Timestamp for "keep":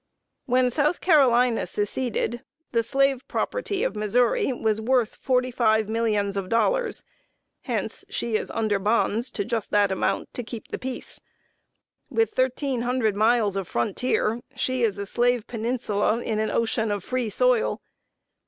10.41-10.69